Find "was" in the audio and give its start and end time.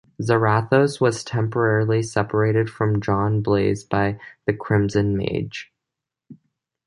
0.99-1.23